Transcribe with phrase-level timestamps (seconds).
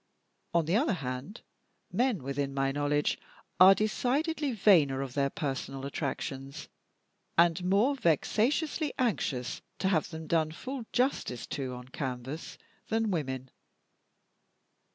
[0.55, 1.41] On the other hand,
[1.91, 3.19] men, within my knowledge,
[3.59, 6.67] are decidedly vainer of their personal attractions,
[7.37, 13.51] and more vexatiously anxious to have them done full justice to on canvas, than women.